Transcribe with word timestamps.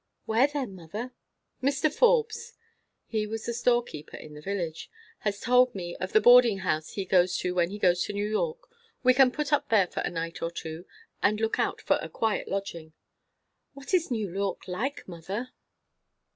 "Where 0.25 0.47
then, 0.47 0.73
mother?" 0.73 1.13
"Mr. 1.61 1.93
Forbes," 1.93 2.53
he 3.05 3.27
was 3.27 3.45
the 3.45 3.53
storekeeper 3.53 4.17
at 4.17 4.33
the 4.33 4.41
village, 4.41 4.89
"has 5.19 5.39
told 5.39 5.75
me 5.75 5.95
of 5.97 6.11
the 6.11 6.19
boarding 6.19 6.61
house 6.65 6.93
he 6.93 7.05
goes 7.05 7.37
to 7.37 7.53
when 7.53 7.69
he 7.69 7.77
goes 7.77 8.01
to 8.05 8.13
New 8.13 8.25
York. 8.27 8.67
We 9.03 9.13
can 9.13 9.29
put 9.29 9.53
up 9.53 9.69
there 9.69 9.85
for 9.85 9.99
a 9.99 10.09
night 10.09 10.41
or 10.41 10.49
two, 10.49 10.87
and 11.21 11.39
look 11.39 11.59
out 11.59 11.83
a 11.87 12.09
quiet 12.09 12.47
lodging." 12.47 12.93
"What 13.75 13.93
is 13.93 14.09
New 14.09 14.31
York 14.33 14.67
like, 14.67 15.07
mother?" 15.07 15.51